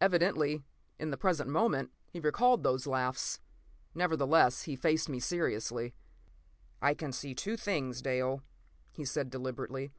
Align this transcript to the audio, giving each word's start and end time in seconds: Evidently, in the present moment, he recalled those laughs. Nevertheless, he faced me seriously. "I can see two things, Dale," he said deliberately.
Evidently, 0.00 0.64
in 0.98 1.12
the 1.12 1.16
present 1.16 1.48
moment, 1.48 1.92
he 2.10 2.18
recalled 2.18 2.64
those 2.64 2.84
laughs. 2.84 3.38
Nevertheless, 3.94 4.62
he 4.62 4.74
faced 4.74 5.08
me 5.08 5.20
seriously. 5.20 5.94
"I 6.82 6.94
can 6.94 7.12
see 7.12 7.32
two 7.32 7.56
things, 7.56 8.02
Dale," 8.02 8.42
he 8.90 9.04
said 9.04 9.30
deliberately. 9.30 9.92